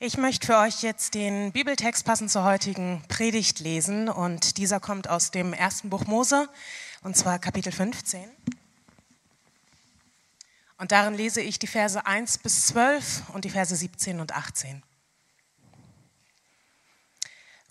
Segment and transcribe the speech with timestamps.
[0.00, 5.08] Ich möchte für euch jetzt den Bibeltext passend zur heutigen Predigt lesen und dieser kommt
[5.08, 6.48] aus dem ersten Buch Mose
[7.02, 8.28] und zwar Kapitel 15.
[10.78, 14.82] Und darin lese ich die Verse 1 bis 12 und die Verse 17 und 18.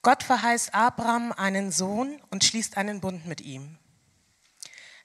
[0.02, 3.78] Gott verheißt Abraham einen Sohn und schließt einen Bund mit ihm.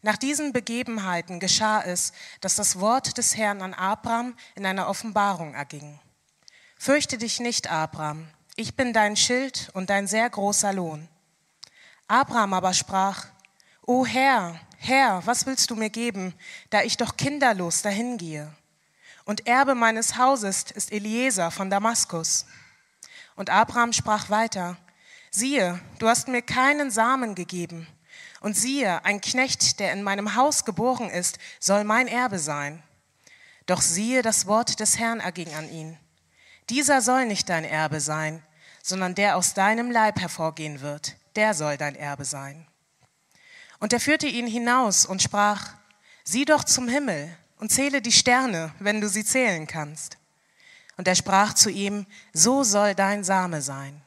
[0.03, 5.55] Nach diesen Begebenheiten geschah es, dass das Wort des Herrn an Abraham in einer Offenbarung
[5.55, 5.99] erging.
[6.81, 11.09] Fürchte dich nicht, Abraham, ich bin dein Schild und dein sehr großer Lohn.
[12.07, 13.27] Abraham aber sprach,
[13.85, 16.35] O Herr, Herr, was willst du mir geben,
[16.71, 18.55] da ich doch kinderlos dahingehe?
[19.25, 22.47] Und Erbe meines Hauses ist Eliezer von Damaskus.
[23.35, 24.77] Und Abraham sprach weiter,
[25.33, 27.89] siehe, du hast mir keinen Samen gegeben,
[28.41, 32.85] und siehe, ein Knecht, der in meinem Haus geboren ist, soll mein Erbe sein.
[33.67, 35.99] Doch siehe, das Wort des Herrn erging an ihn.
[36.71, 38.43] Dieser soll nicht dein Erbe sein,
[38.83, 42.67] sondern der aus deinem Leib hervorgehen wird, der soll dein Erbe sein.
[43.81, 45.75] Und er führte ihn hinaus und sprach,
[46.25, 50.19] sieh doch zum Himmel und zähle die Sterne, wenn du sie zählen kannst.
[50.97, 54.03] Und er sprach zu ihm, so soll dein Same sein.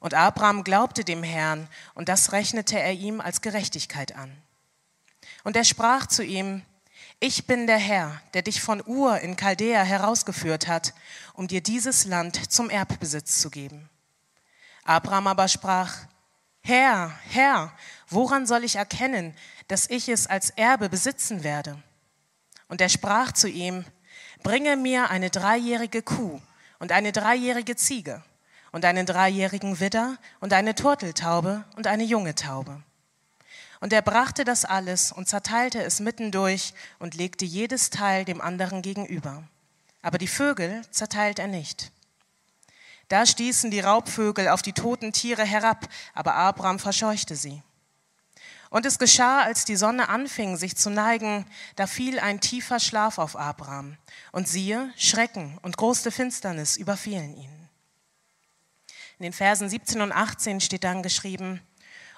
[0.00, 4.34] Und Abraham glaubte dem Herrn, und das rechnete er ihm als Gerechtigkeit an.
[5.44, 6.62] Und er sprach zu ihm,
[7.20, 10.94] ich bin der Herr, der dich von Ur in Chaldea herausgeführt hat,
[11.34, 13.90] um dir dieses Land zum Erbbesitz zu geben.
[14.84, 15.94] Abraham aber sprach,
[16.62, 17.72] Herr, Herr,
[18.08, 19.34] woran soll ich erkennen,
[19.68, 21.82] dass ich es als Erbe besitzen werde?
[22.68, 23.84] Und er sprach zu ihm,
[24.42, 26.40] bringe mir eine dreijährige Kuh
[26.78, 28.22] und eine dreijährige Ziege
[28.72, 32.82] und einen dreijährigen Widder und eine Turteltaube und eine junge Taube.
[33.80, 38.82] Und er brachte das alles und zerteilte es mittendurch und legte jedes Teil dem anderen
[38.82, 39.42] gegenüber.
[40.02, 41.90] Aber die Vögel zerteilt er nicht.
[43.08, 47.62] Da stießen die Raubvögel auf die toten Tiere herab, aber Abraham verscheuchte sie.
[48.68, 51.44] Und es geschah, als die Sonne anfing, sich zu neigen,
[51.74, 53.96] da fiel ein tiefer Schlaf auf Abraham.
[54.30, 57.68] Und siehe, Schrecken und große Finsternis überfielen ihn.
[59.18, 61.60] In den Versen 17 und 18 steht dann geschrieben,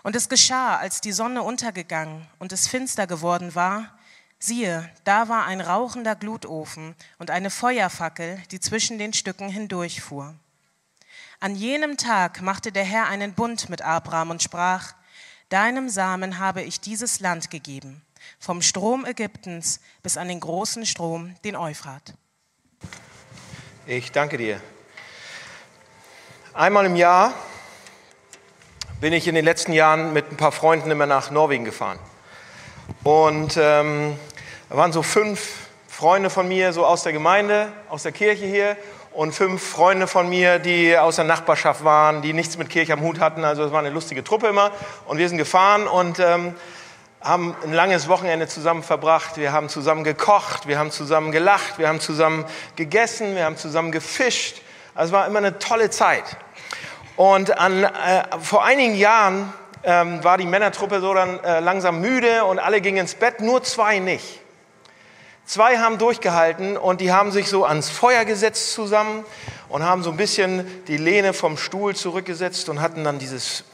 [0.02, 3.96] und es geschah, als die Sonne untergegangen und es finster geworden war,
[4.38, 10.34] siehe, da war ein rauchender Glutofen und eine Feuerfackel, die zwischen den Stücken hindurchfuhr.
[11.38, 14.94] An jenem Tag machte der Herr einen Bund mit Abraham und sprach,
[15.48, 18.02] Deinem Samen habe ich dieses Land gegeben,
[18.38, 22.14] vom Strom Ägyptens bis an den großen Strom, den Euphrat.
[23.86, 24.60] Ich danke dir.
[26.54, 27.34] Einmal im Jahr
[29.02, 31.98] bin ich in den letzten Jahren mit ein paar Freunden immer nach Norwegen gefahren.
[33.02, 34.16] Und ähm,
[34.70, 38.76] da waren so fünf Freunde von mir, so aus der Gemeinde, aus der Kirche hier,
[39.12, 43.00] und fünf Freunde von mir, die aus der Nachbarschaft waren, die nichts mit Kirche am
[43.00, 43.42] Hut hatten.
[43.42, 44.70] Also es war eine lustige Truppe immer.
[45.06, 46.54] Und wir sind gefahren und ähm,
[47.20, 49.36] haben ein langes Wochenende zusammen verbracht.
[49.36, 52.44] Wir haben zusammen gekocht, wir haben zusammen gelacht, wir haben zusammen
[52.76, 54.62] gegessen, wir haben zusammen gefischt.
[54.94, 56.36] Also es war immer eine tolle Zeit.
[57.16, 57.90] Und an, äh,
[58.40, 59.52] vor einigen Jahren
[59.84, 63.62] ähm, war die Männertruppe so dann äh, langsam müde und alle gingen ins Bett, nur
[63.62, 64.40] zwei nicht.
[65.44, 69.24] Zwei haben durchgehalten und die haben sich so ans Feuer gesetzt zusammen
[69.68, 73.64] und haben so ein bisschen die Lehne vom Stuhl zurückgesetzt und hatten dann dieses,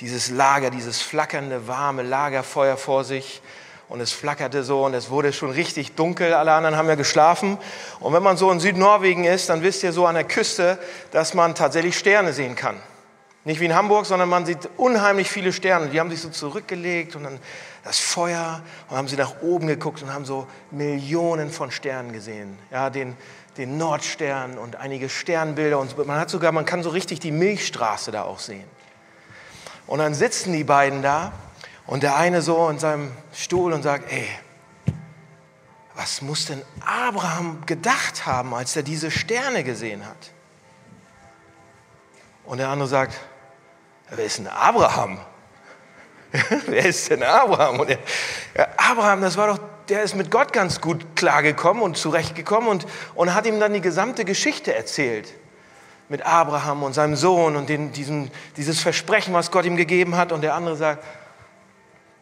[0.00, 3.42] dieses Lager, dieses flackernde, warme Lagerfeuer vor sich.
[3.88, 6.34] Und es flackerte so und es wurde schon richtig dunkel.
[6.34, 7.56] Alle anderen haben ja geschlafen.
[8.00, 10.78] Und wenn man so in Südnorwegen ist, dann wisst ihr so an der Küste,
[11.10, 12.76] dass man tatsächlich Sterne sehen kann.
[13.44, 15.88] Nicht wie in Hamburg, sondern man sieht unheimlich viele Sterne.
[15.88, 17.38] Die haben sich so zurückgelegt und dann
[17.82, 18.60] das Feuer
[18.90, 22.58] und haben sie nach oben geguckt und haben so Millionen von Sternen gesehen.
[22.70, 23.16] Ja, den,
[23.56, 28.10] den Nordstern und einige Sternbilder und man hat sogar, man kann so richtig die Milchstraße
[28.10, 28.64] da auch sehen.
[29.86, 31.32] Und dann sitzen die beiden da
[31.88, 34.28] und der eine so in seinem Stuhl und sagt, ey,
[35.94, 40.30] was muss denn Abraham gedacht haben, als er diese Sterne gesehen hat?
[42.44, 43.18] Und der andere sagt,
[44.10, 45.18] wer ist denn Abraham?
[46.66, 47.80] wer ist denn Abraham?
[47.80, 47.98] Und er,
[48.54, 49.58] ja, Abraham, das war doch,
[49.88, 53.80] der ist mit Gott ganz gut klargekommen und zurechtgekommen und, und hat ihm dann die
[53.80, 55.32] gesamte Geschichte erzählt.
[56.10, 60.32] Mit Abraham und seinem Sohn und den, diesen, dieses Versprechen, was Gott ihm gegeben hat.
[60.32, 61.02] Und der andere sagt,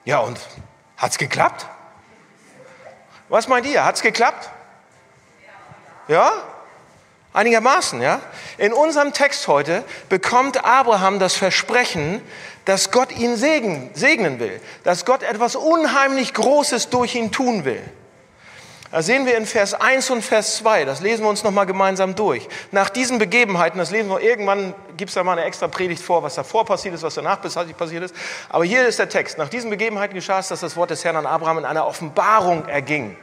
[0.07, 0.39] ja, und
[0.97, 1.67] hat's geklappt?
[3.29, 3.85] Was meint ihr?
[3.85, 4.49] Hat's geklappt?
[6.09, 6.33] Ja?
[7.33, 8.21] Einigermaßen, ja?
[8.57, 12.23] In unserem Text heute bekommt Abraham das Versprechen,
[12.65, 17.83] dass Gott ihn segnen, will, dass Gott etwas unheimlich Großes durch ihn tun will.
[18.91, 22.15] Da sehen wir in Vers 1 und Vers 2, das lesen wir uns nochmal gemeinsam
[22.15, 22.49] durch.
[22.71, 26.23] Nach diesen Begebenheiten, das lesen wir irgendwann, gibt es da mal eine extra Predigt vor,
[26.23, 28.15] was davor passiert ist, was danach passiert ist.
[28.49, 29.39] Aber hier ist der Text.
[29.39, 32.67] Nach diesen Begebenheiten geschah es, dass das Wort des Herrn an Abraham in einer Offenbarung
[32.69, 33.17] erging.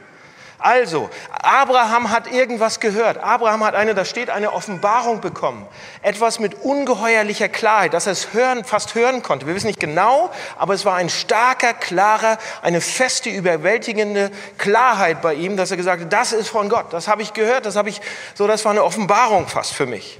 [0.64, 3.18] Also, Abraham hat irgendwas gehört.
[3.18, 5.66] Abraham hat eine, da steht, eine Offenbarung bekommen.
[6.00, 9.46] Etwas mit ungeheuerlicher Klarheit, dass er es hören, fast hören konnte.
[9.46, 15.34] Wir wissen nicht genau, aber es war ein starker, klarer, eine feste, überwältigende Klarheit bei
[15.34, 16.94] ihm, dass er gesagt hat, das ist von Gott.
[16.94, 18.00] Das habe ich gehört, das habe ich,
[18.32, 20.18] so, das war eine Offenbarung fast für mich.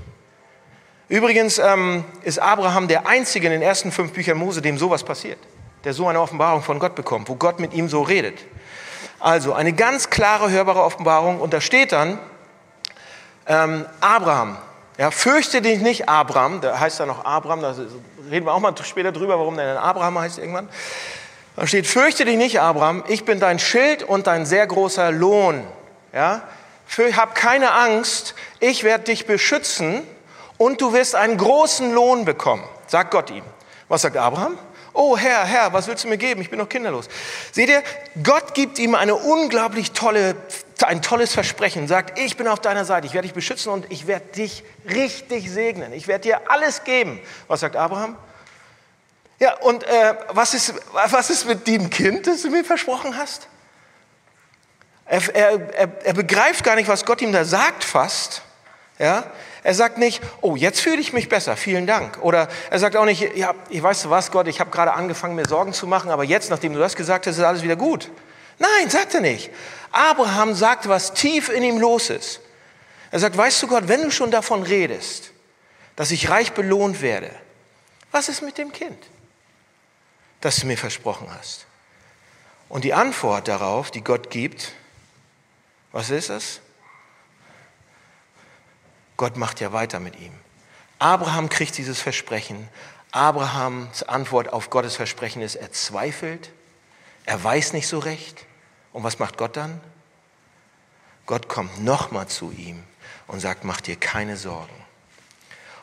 [1.08, 5.38] Übrigens ähm, ist Abraham der Einzige in den ersten fünf Büchern Mose, dem sowas passiert,
[5.84, 8.44] der so eine Offenbarung von Gott bekommt, wo Gott mit ihm so redet.
[9.24, 11.40] Also eine ganz klare, hörbare Offenbarung.
[11.40, 12.18] Und da steht dann,
[13.46, 14.58] ähm, Abraham,
[14.98, 17.74] ja, fürchte dich nicht, Abraham, da heißt er noch Abraham, da
[18.30, 20.68] reden wir auch mal später drüber, warum der denn Abraham heißt irgendwann.
[21.56, 25.64] Da steht, fürchte dich nicht, Abraham, ich bin dein Schild und dein sehr großer Lohn.
[26.12, 26.42] Ja?
[27.16, 30.02] Hab keine Angst, ich werde dich beschützen
[30.58, 33.44] und du wirst einen großen Lohn bekommen, sagt Gott ihm.
[33.88, 34.58] Was sagt Abraham?
[34.96, 36.40] Oh Herr, Herr, was willst du mir geben?
[36.40, 37.08] Ich bin noch kinderlos.
[37.50, 37.82] Seht ihr,
[38.22, 40.36] Gott gibt ihm eine unglaublich tolle,
[40.86, 41.88] ein tolles Versprechen.
[41.88, 45.50] Sagt, ich bin auf deiner Seite, ich werde dich beschützen und ich werde dich richtig
[45.50, 45.92] segnen.
[45.92, 47.20] Ich werde dir alles geben.
[47.48, 48.16] Was sagt Abraham?
[49.40, 53.48] Ja, und äh, was, ist, was ist mit dem Kind, das du mir versprochen hast?
[55.06, 58.42] Er, er, er, er begreift gar nicht, was Gott ihm da sagt fast.
[59.00, 59.24] Ja,
[59.64, 62.18] er sagt nicht, oh, jetzt fühle ich mich besser, vielen Dank.
[62.20, 65.48] Oder er sagt auch nicht, ja, ich weiß was, Gott, ich habe gerade angefangen, mir
[65.48, 68.10] Sorgen zu machen, aber jetzt, nachdem du das gesagt hast, ist alles wieder gut.
[68.58, 69.50] Nein, sagt er nicht.
[69.90, 72.40] Abraham sagt, was tief in ihm los ist.
[73.10, 75.30] Er sagt, weißt du Gott, wenn du schon davon redest,
[75.96, 77.30] dass ich reich belohnt werde,
[78.10, 79.02] was ist mit dem Kind,
[80.42, 81.64] das du mir versprochen hast?
[82.68, 84.72] Und die Antwort darauf, die Gott gibt,
[85.90, 86.60] was ist es?
[89.16, 90.32] Gott macht ja weiter mit ihm.
[90.98, 92.68] Abraham kriegt dieses Versprechen.
[93.10, 96.50] Abrahams Antwort auf Gottes Versprechen ist, er zweifelt,
[97.26, 98.44] er weiß nicht so recht.
[98.92, 99.80] Und was macht Gott dann?
[101.26, 102.82] Gott kommt nochmal zu ihm
[103.26, 104.74] und sagt, mach dir keine Sorgen.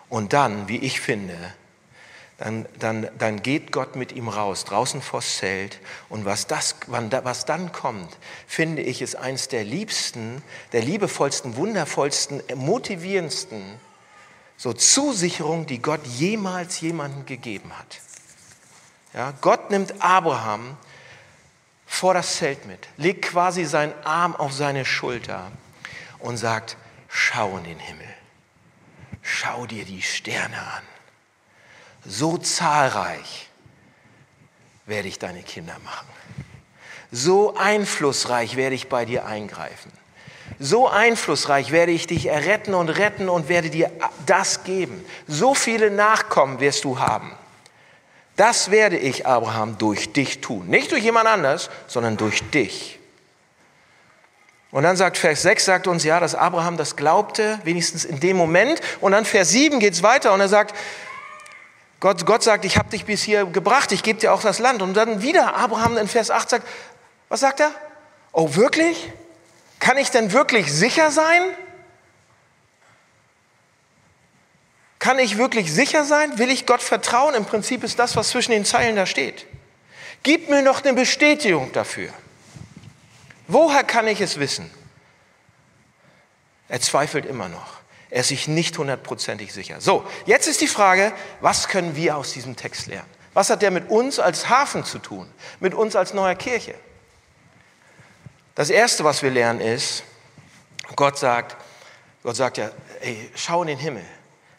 [0.10, 1.54] Und dann, wie ich finde,
[2.41, 5.79] dann, dann, dann geht Gott mit ihm raus, draußen vors Zelt.
[6.09, 8.17] Und was, das, was dann kommt,
[8.47, 10.41] finde ich, ist eines der liebsten,
[10.71, 13.61] der liebevollsten, wundervollsten, motivierendsten
[14.57, 17.99] so Zusicherungen, die Gott jemals jemandem gegeben hat.
[19.13, 20.77] Ja, Gott nimmt Abraham
[21.85, 25.51] vor das Zelt mit, legt quasi seinen Arm auf seine Schulter
[26.17, 26.75] und sagt,
[27.07, 28.09] schau in den Himmel,
[29.21, 30.90] schau dir die Sterne an
[32.06, 33.50] so zahlreich
[34.86, 36.07] werde ich deine Kinder machen.
[37.12, 39.92] So einflussreich werde ich bei dir eingreifen.
[40.59, 43.92] So einflussreich werde ich dich erretten und retten und werde dir
[44.25, 45.03] das geben.
[45.27, 47.31] So viele Nachkommen wirst du haben.
[48.36, 50.68] Das werde ich, Abraham, durch dich tun.
[50.68, 53.00] Nicht durch jemand anders, sondern durch dich.
[54.71, 58.38] Und dann sagt Vers 6, sagt uns ja, dass Abraham das glaubte, wenigstens in dem
[58.38, 58.80] Moment.
[59.01, 60.75] Und dann Vers 7 geht es weiter und er sagt,
[62.01, 64.81] Gott, Gott sagt, ich habe dich bis hier gebracht, ich gebe dir auch das Land.
[64.81, 66.68] Und dann wieder Abraham in Vers 8 sagt,
[67.30, 67.71] was sagt er?
[68.31, 69.13] Oh, wirklich?
[69.80, 71.44] Kann ich denn wirklich sicher sein?
[74.98, 76.40] Kann ich wirklich sicher sein?
[76.40, 77.35] Will ich Gott vertrauen?
[77.35, 79.45] Im Prinzip ist das, was zwischen den Zeilen da steht.
[80.23, 82.11] Gib mir noch eine Bestätigung dafür.
[83.47, 84.71] Woher kann ich es wissen?
[86.68, 87.81] Er zweifelt immer noch.
[88.11, 89.80] Er ist sich nicht hundertprozentig sicher.
[89.80, 93.09] So, jetzt ist die Frage, was können wir aus diesem Text lernen?
[93.33, 95.31] Was hat der mit uns als Hafen zu tun?
[95.61, 96.75] Mit uns als neuer Kirche?
[98.53, 100.03] Das Erste, was wir lernen, ist,
[100.97, 101.56] Gott sagt,
[102.21, 104.06] Gott sagt ja, ey, schau in den Himmel.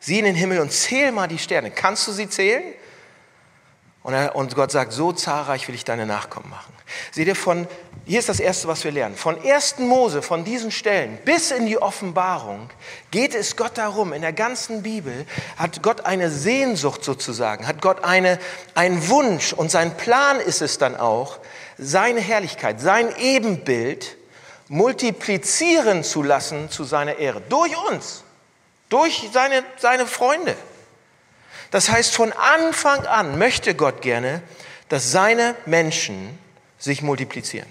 [0.00, 1.70] Sieh in den Himmel und zähl mal die Sterne.
[1.70, 2.74] Kannst du sie zählen?
[4.02, 6.72] Und, er, und Gott sagt, so zahlreich will ich deine Nachkommen machen.
[7.10, 7.66] Seht ihr, von,
[8.04, 9.16] hier ist das Erste, was wir lernen.
[9.16, 9.78] Von 1.
[9.78, 12.70] Mose, von diesen Stellen bis in die Offenbarung
[13.10, 18.04] geht es Gott darum, in der ganzen Bibel hat Gott eine Sehnsucht sozusagen, hat Gott
[18.04, 18.38] eine,
[18.74, 21.38] einen Wunsch und sein Plan ist es dann auch,
[21.78, 24.16] seine Herrlichkeit, sein Ebenbild
[24.68, 27.42] multiplizieren zu lassen zu seiner Ehre.
[27.42, 28.24] Durch uns,
[28.88, 30.56] durch seine, seine Freunde.
[31.70, 34.42] Das heißt, von Anfang an möchte Gott gerne,
[34.88, 36.38] dass seine Menschen
[36.82, 37.68] sich multiplizieren.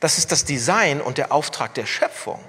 [0.00, 2.40] Das ist das Design und der Auftrag der Schöpfung.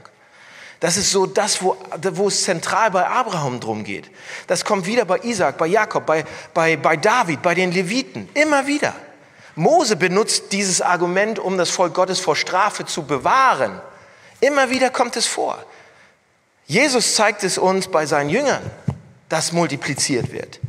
[0.80, 1.78] Das ist so das, wo,
[2.12, 4.10] wo es zentral bei Abraham drum geht.
[4.48, 8.68] Das kommt wieder bei Isaac, bei Jakob, bei, bei, bei David, bei den Leviten, immer
[8.68, 8.94] wieder.
[9.56, 13.82] Mose benutzt dieses Argument, um das Volk Gottes vor Strafe zu bewahren.
[14.40, 15.64] Immer wieder kommt es vor.
[16.68, 18.62] Jesus zeigt es uns bei seinen Jüngern,
[19.30, 20.60] dass multipliziert wird.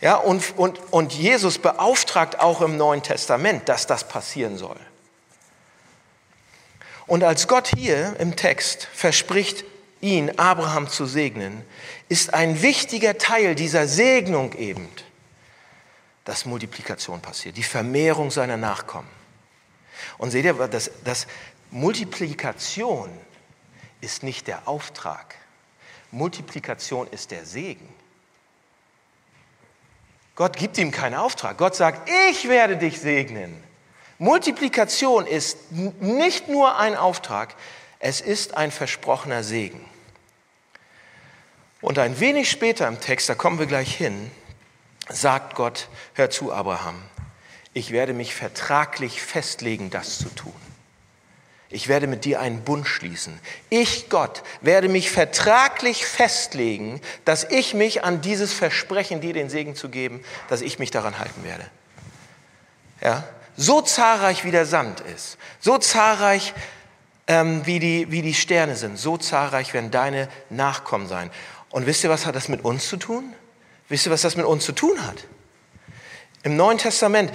[0.00, 4.78] Ja, und, und, und Jesus beauftragt auch im Neuen Testament, dass das passieren soll.
[7.06, 9.64] Und als Gott hier im Text verspricht,
[10.00, 11.64] ihn, Abraham, zu segnen,
[12.08, 14.88] ist ein wichtiger Teil dieser Segnung eben,
[16.24, 19.08] dass Multiplikation passiert, die Vermehrung seiner Nachkommen.
[20.16, 21.26] Und seht ihr, dass, dass
[21.70, 23.10] Multiplikation
[24.00, 25.34] ist nicht der Auftrag.
[26.10, 27.88] Multiplikation ist der Segen.
[30.40, 31.58] Gott gibt ihm keinen Auftrag.
[31.58, 33.62] Gott sagt, ich werde dich segnen.
[34.16, 37.54] Multiplikation ist nicht nur ein Auftrag,
[37.98, 39.84] es ist ein versprochener Segen.
[41.82, 44.30] Und ein wenig später im Text, da kommen wir gleich hin,
[45.10, 47.02] sagt Gott, hör zu, Abraham,
[47.74, 50.69] ich werde mich vertraglich festlegen, das zu tun.
[51.72, 53.38] Ich werde mit dir einen Bund schließen.
[53.68, 59.76] Ich, Gott, werde mich vertraglich festlegen, dass ich mich an dieses Versprechen, dir den Segen
[59.76, 61.64] zu geben, dass ich mich daran halten werde.
[63.00, 63.22] Ja?
[63.56, 66.54] So zahlreich wie der Sand ist, so zahlreich
[67.28, 71.30] ähm, wie, die, wie die Sterne sind, so zahlreich werden deine Nachkommen sein.
[71.70, 73.32] Und wisst ihr, was hat das mit uns zu tun?
[73.88, 75.24] Wisst ihr, was das mit uns zu tun hat?
[76.42, 77.32] Im Neuen Testament,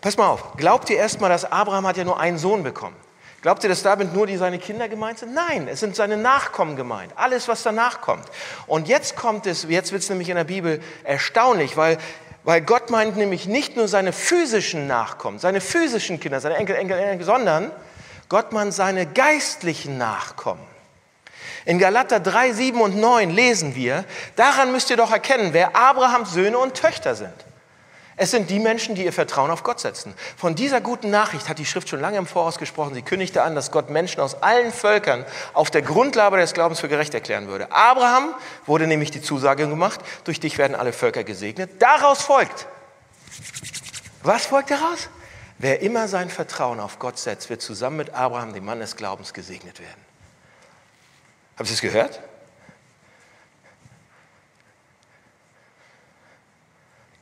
[0.00, 2.96] pass mal auf, glaubt ihr erstmal, dass Abraham hat ja nur einen Sohn bekommen?
[3.42, 5.34] Glaubt ihr, dass damit nur die seine Kinder gemeint sind?
[5.34, 7.12] Nein, es sind seine Nachkommen gemeint.
[7.16, 8.24] Alles, was danach kommt.
[8.68, 11.98] Und jetzt kommt es, jetzt wird es nämlich in der Bibel erstaunlich, weil,
[12.44, 16.96] weil Gott meint nämlich nicht nur seine physischen Nachkommen, seine physischen Kinder, seine Enkel, Enkel,
[16.96, 17.72] Enkel, sondern
[18.28, 20.62] Gott meint seine geistlichen Nachkommen.
[21.64, 24.04] In Galater 3, 7 und 9 lesen wir,
[24.36, 27.34] daran müsst ihr doch erkennen, wer Abrahams Söhne und Töchter sind.
[28.22, 30.14] Es sind die Menschen, die ihr Vertrauen auf Gott setzen.
[30.36, 32.94] Von dieser guten Nachricht hat die Schrift schon lange im Voraus gesprochen.
[32.94, 36.88] Sie kündigte an, dass Gott Menschen aus allen Völkern auf der Grundlage des Glaubens für
[36.88, 37.72] gerecht erklären würde.
[37.72, 38.32] Abraham
[38.64, 41.82] wurde nämlich die Zusage gemacht, durch dich werden alle Völker gesegnet.
[41.82, 42.68] Daraus folgt.
[44.22, 45.08] Was folgt daraus?
[45.58, 49.34] Wer immer sein Vertrauen auf Gott setzt, wird zusammen mit Abraham, dem Mann des Glaubens,
[49.34, 50.00] gesegnet werden.
[51.56, 52.20] Habt ihr es gehört?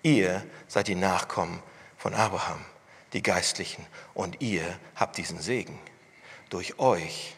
[0.02, 1.60] Ihr seid die Nachkommen
[1.98, 2.64] von Abraham,
[3.12, 3.84] die Geistlichen,
[4.14, 5.78] und ihr habt diesen Segen.
[6.48, 7.34] Durch euch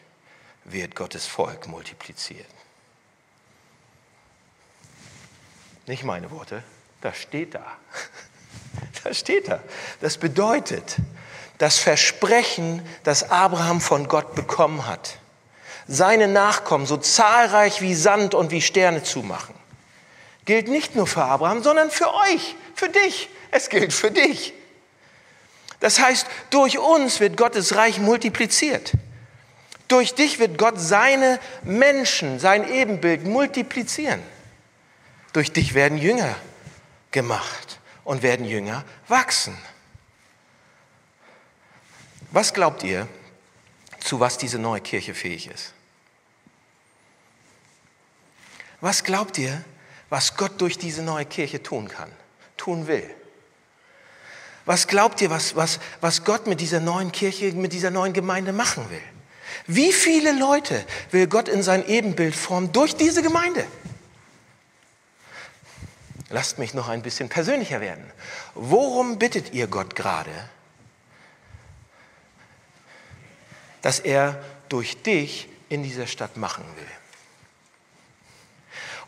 [0.63, 2.47] wird Gottes Volk multipliziert.
[5.87, 6.63] Nicht meine Worte,
[7.01, 7.65] das steht da.
[9.03, 9.59] Das steht da.
[9.99, 10.95] Das bedeutet,
[11.57, 15.19] das Versprechen, das Abraham von Gott bekommen hat,
[15.87, 19.53] seine Nachkommen so zahlreich wie Sand und wie Sterne zu machen,
[20.45, 23.29] gilt nicht nur für Abraham, sondern für euch, für dich.
[23.51, 24.53] Es gilt für dich.
[25.79, 28.93] Das heißt, durch uns wird Gottes Reich multipliziert.
[29.87, 34.23] Durch dich wird Gott seine Menschen, sein Ebenbild multiplizieren.
[35.33, 36.35] Durch dich werden Jünger
[37.11, 39.57] gemacht und werden Jünger wachsen.
[42.31, 43.07] Was glaubt ihr,
[43.99, 45.73] zu was diese neue Kirche fähig ist?
[48.81, 49.63] Was glaubt ihr,
[50.13, 52.11] was Gott durch diese neue Kirche tun kann,
[52.55, 53.09] tun will?
[54.63, 58.53] Was glaubt ihr, was, was, was Gott mit dieser neuen Kirche, mit dieser neuen Gemeinde
[58.53, 59.01] machen will?
[59.65, 63.65] Wie viele Leute will Gott in sein Ebenbild formen durch diese Gemeinde?
[66.29, 68.05] Lasst mich noch ein bisschen persönlicher werden.
[68.53, 70.29] Worum bittet ihr Gott gerade?
[73.81, 74.39] Dass er
[74.69, 77.02] durch dich in dieser Stadt machen will.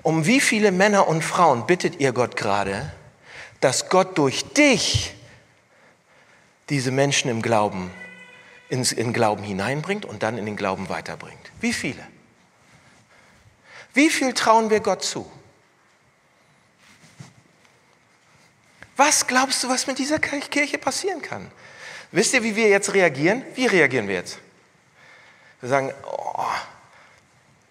[0.05, 2.93] Um wie viele Männer und Frauen bittet ihr Gott gerade,
[3.59, 5.15] dass Gott durch dich
[6.69, 7.89] diese Menschen im Glauben,
[8.69, 11.51] ins, in Glauben hineinbringt und dann in den Glauben weiterbringt?
[11.59, 12.05] Wie viele?
[13.95, 15.27] Wie viel trauen wir Gott zu?
[18.97, 21.49] Was glaubst du, was mit dieser Kirche passieren kann?
[22.11, 23.41] Wisst ihr, wie wir jetzt reagieren?
[23.55, 24.37] Wie reagieren wir jetzt?
[25.61, 26.45] Wir sagen, oh,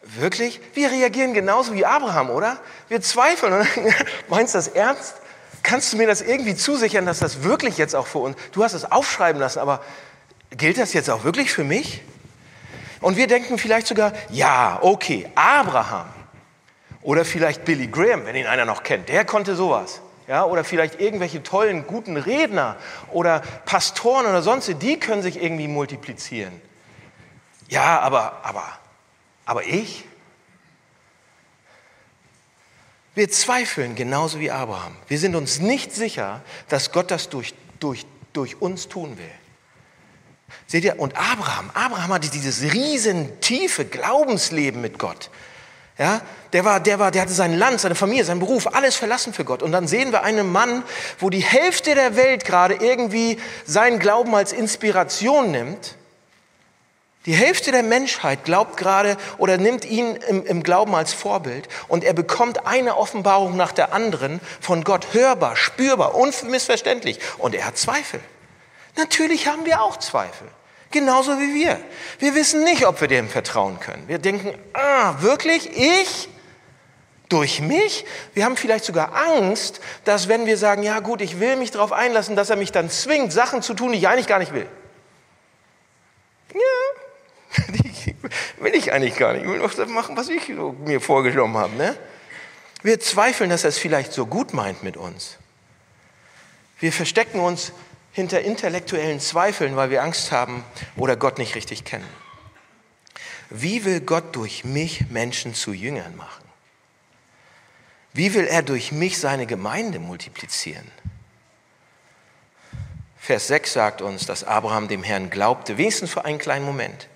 [0.05, 0.61] Wirklich?
[0.75, 2.59] Wir reagieren genauso wie Abraham, oder?
[2.89, 3.67] Wir zweifeln.
[4.29, 5.15] Meinst du das ernst?
[5.63, 8.75] Kannst du mir das irgendwie zusichern, dass das wirklich jetzt auch für uns, du hast
[8.75, 9.83] es aufschreiben lassen, aber
[10.51, 12.03] gilt das jetzt auch wirklich für mich?
[13.01, 16.07] Und wir denken vielleicht sogar, ja, okay, Abraham
[17.03, 20.01] oder vielleicht Billy Graham, wenn ihn einer noch kennt, der konnte sowas.
[20.27, 22.77] Ja, oder vielleicht irgendwelche tollen, guten Redner
[23.13, 26.63] oder Pastoren oder sonst, die können sich irgendwie multiplizieren.
[27.69, 28.65] Ja, aber, aber
[29.45, 30.05] aber ich?
[33.15, 34.97] Wir zweifeln genauso wie Abraham.
[35.09, 39.31] Wir sind uns nicht sicher, dass Gott das durch, durch durch uns tun will.
[40.67, 45.31] Seht ihr, und Abraham, Abraham hatte dieses riesen tiefe Glaubensleben mit Gott.
[45.97, 46.21] Ja,
[46.53, 49.45] der war, der war, der hatte sein Land, seine Familie, seinen Beruf, alles verlassen für
[49.45, 49.63] Gott.
[49.63, 50.83] Und dann sehen wir einen Mann,
[51.19, 55.97] wo die Hälfte der Welt gerade irgendwie seinen Glauben als Inspiration nimmt.
[57.27, 62.05] Die Hälfte der Menschheit glaubt gerade oder nimmt ihn im, im Glauben als Vorbild und
[62.05, 67.79] er bekommt eine Offenbarung nach der anderen von Gott hörbar, spürbar, unmissverständlich und er hat
[67.79, 68.21] Zweifel.
[68.97, 70.49] Natürlich haben wir auch Zweifel.
[70.91, 71.81] Genauso wie wir.
[72.19, 74.07] Wir wissen nicht, ob wir dem vertrauen können.
[74.07, 75.77] Wir denken, ah, wirklich?
[75.77, 76.29] Ich?
[77.31, 78.05] Durch mich?
[78.35, 81.91] Wir haben vielleicht sogar Angst, dass wenn wir sagen, ja gut, ich will mich darauf
[81.91, 84.69] einlassen, dass er mich dann zwingt, Sachen zu tun, die ich eigentlich gar nicht will.
[86.53, 86.61] Ja,
[88.59, 89.43] will ich eigentlich gar nicht.
[89.43, 91.75] Ich will doch das machen, was ich mir vorgenommen habe.
[91.77, 91.97] Ne?
[92.83, 95.39] Wir zweifeln, dass er es vielleicht so gut meint mit uns.
[96.79, 97.73] Wir verstecken uns
[98.13, 100.65] hinter intellektuellen Zweifeln, weil wir Angst haben
[100.97, 102.09] oder Gott nicht richtig kennen.
[103.51, 106.45] Wie will Gott durch mich Menschen zu Jüngern machen?
[108.13, 110.91] Wie will er durch mich seine Gemeinde multiplizieren?
[113.19, 117.09] Vers 6 sagt uns, dass Abraham dem Herrn glaubte, wenigstens für einen kleinen Moment.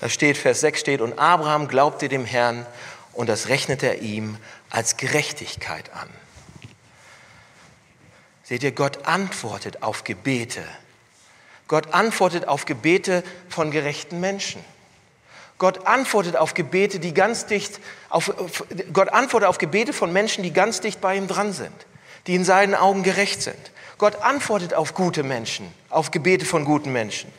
[0.00, 2.66] Da steht, Vers 6 steht, und Abraham glaubte dem Herrn
[3.12, 4.36] und das rechnete er ihm
[4.70, 6.08] als Gerechtigkeit an.
[8.44, 10.64] Seht ihr, Gott antwortet auf Gebete.
[11.66, 14.64] Gott antwortet auf Gebete von gerechten Menschen.
[15.58, 18.32] Gott antwortet auf Gebete, die ganz dicht, auf,
[18.92, 21.74] Gott antwortet auf Gebete von Menschen, die ganz dicht bei ihm dran sind,
[22.26, 23.72] die in seinen Augen gerecht sind.
[23.98, 27.30] Gott antwortet auf gute Menschen, auf Gebete von guten Menschen.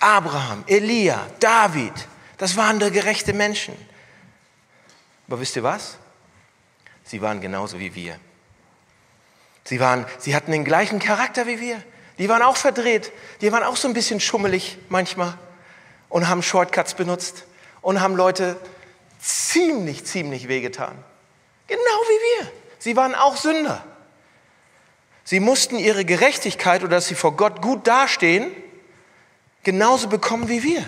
[0.00, 1.92] Abraham, Elia, David,
[2.38, 3.76] das waren da gerechte Menschen.
[5.28, 5.98] Aber wisst ihr was?
[7.04, 8.18] Sie waren genauso wie wir.
[9.64, 11.82] Sie, waren, sie hatten den gleichen Charakter wie wir.
[12.18, 13.12] Die waren auch verdreht.
[13.40, 15.38] Die waren auch so ein bisschen schummelig manchmal
[16.08, 17.44] und haben Shortcuts benutzt
[17.82, 18.60] und haben Leute
[19.20, 20.96] ziemlich, ziemlich wehgetan.
[21.66, 22.52] Genau wie wir.
[22.78, 23.84] Sie waren auch Sünder.
[25.24, 28.50] Sie mussten ihre Gerechtigkeit oder dass sie vor Gott gut dastehen,
[29.62, 30.84] genauso bekommen wie wir.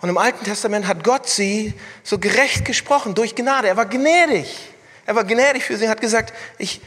[0.00, 3.68] Und im Alten Testament hat Gott sie so gerecht gesprochen, durch Gnade.
[3.68, 4.46] Er war gnädig.
[5.06, 6.80] Er war gnädig für sie und hat gesagt, ich,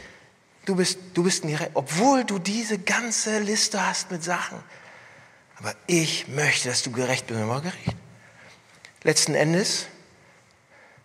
[0.64, 4.58] du bist, du bist nicht, obwohl du diese ganze Liste hast mit Sachen.
[5.58, 7.40] Aber ich möchte, dass du gerecht bist.
[7.40, 7.96] War gerecht.
[9.02, 9.86] Letzten Endes,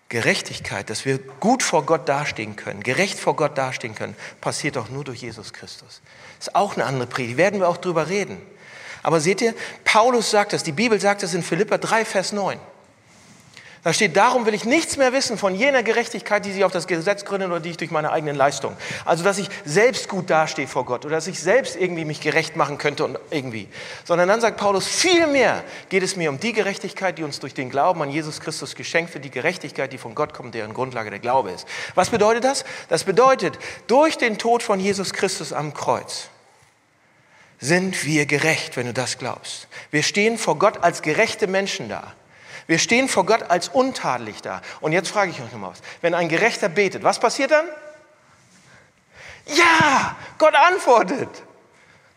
[0.10, 4.90] Gerechtigkeit, dass wir gut vor Gott dastehen können, gerecht vor Gott dastehen können, passiert doch
[4.90, 6.02] nur durch Jesus Christus.
[6.38, 8.38] Das ist auch eine andere Predigt, werden wir auch drüber reden.
[9.06, 12.60] Aber seht ihr, Paulus sagt das, die Bibel sagt das in Philippa 3, Vers 9.
[13.84, 16.88] Da steht, darum will ich nichts mehr wissen von jener Gerechtigkeit, die sich auf das
[16.88, 18.76] Gesetz gründet oder die ich durch meine eigenen Leistungen.
[19.06, 22.56] Also, dass ich selbst gut dastehe vor Gott oder dass ich selbst irgendwie mich gerecht
[22.56, 23.68] machen könnte und irgendwie.
[24.06, 27.70] Sondern dann sagt Paulus, vielmehr geht es mir um die Gerechtigkeit, die uns durch den
[27.70, 31.20] Glauben an Jesus Christus geschenkt wird, die Gerechtigkeit, die von Gott kommt, deren Grundlage der
[31.20, 31.68] Glaube ist.
[31.94, 32.66] Was bedeutet das?
[32.90, 36.30] Das bedeutet, durch den Tod von Jesus Christus am Kreuz
[37.60, 39.68] sind wir gerecht, wenn du das glaubst.
[39.92, 42.14] Wir stehen vor Gott als gerechte Menschen da.
[42.68, 44.62] Wir stehen vor Gott als untadelig da.
[44.82, 45.82] Und jetzt frage ich euch nochmal was.
[46.02, 47.66] Wenn ein Gerechter betet, was passiert dann?
[49.48, 51.30] Ja, Gott antwortet.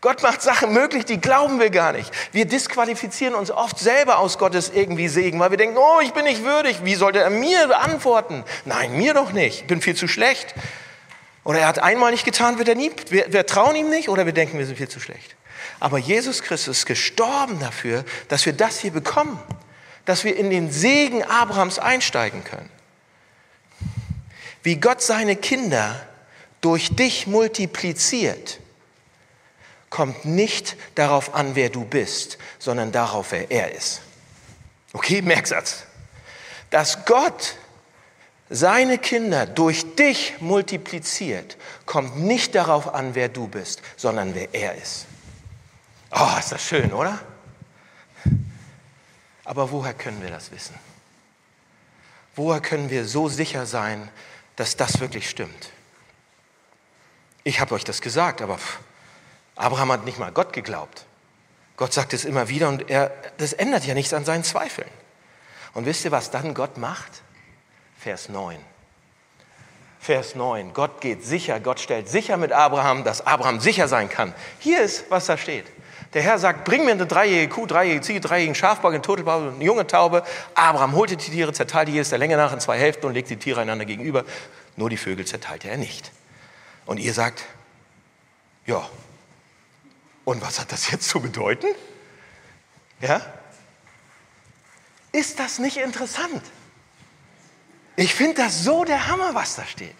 [0.01, 2.09] Gott macht Sachen möglich, die glauben wir gar nicht.
[2.31, 6.23] Wir disqualifizieren uns oft selber aus Gottes irgendwie Segen, weil wir denken, oh, ich bin
[6.23, 6.85] nicht würdig.
[6.85, 8.45] Wie sollte er mir antworten?
[8.63, 9.61] Nein, mir doch nicht.
[9.61, 10.55] Ich bin viel zu schlecht.
[11.43, 12.91] Oder er hat einmal nicht getan, wird er nie.
[13.09, 15.35] Wir, wir trauen ihm nicht oder wir denken, wir sind viel zu schlecht.
[15.79, 19.39] Aber Jesus Christus ist gestorben dafür, dass wir das hier bekommen
[20.09, 22.71] dass wir in den Segen Abrahams einsteigen können.
[24.63, 26.03] Wie Gott seine Kinder
[26.61, 28.59] durch dich multipliziert,
[29.91, 34.01] kommt nicht darauf an, wer du bist, sondern darauf, wer er ist.
[34.93, 35.83] Okay, Merksatz.
[36.71, 37.55] Dass Gott
[38.49, 44.75] seine Kinder durch dich multipliziert, kommt nicht darauf an, wer du bist, sondern wer er
[44.75, 45.05] ist.
[46.11, 47.19] Oh, ist das schön, oder?
[49.45, 50.75] Aber woher können wir das wissen?
[52.35, 54.09] Woher können wir so sicher sein,
[54.55, 55.71] dass das wirklich stimmt?
[57.43, 58.59] Ich habe euch das gesagt, aber
[59.55, 61.05] Abraham hat nicht mal Gott geglaubt.
[61.77, 64.89] Gott sagt es immer wieder und er, das ändert ja nichts an seinen Zweifeln.
[65.73, 67.21] Und wisst ihr, was dann Gott macht?
[67.99, 68.57] Vers 9.
[69.99, 70.73] Vers 9.
[70.73, 74.33] Gott geht sicher, Gott stellt sicher mit Abraham, dass Abraham sicher sein kann.
[74.59, 75.65] Hier ist, was da steht.
[76.13, 79.63] Der Herr sagt, bring mir eine dreijährige Kuh, dreijährige Ziege, dreijährigen Schafbock, eine Turteltaube, eine
[79.63, 80.23] junge Taube.
[80.55, 83.39] Abraham holte die Tiere, zerteilte jedes der Länge nach in zwei Hälften und legte die
[83.43, 84.23] Tiere einander gegenüber.
[84.77, 86.13] Nur die Vögel zerteilte er nicht.
[86.85, 87.43] Und ihr sagt,
[88.65, 88.89] ja.
[90.23, 91.67] Und was hat das jetzt zu bedeuten?
[93.01, 93.21] Ja?
[95.11, 96.43] Ist das nicht interessant?
[97.99, 99.95] Ich finde das so der Hammer, was da steht.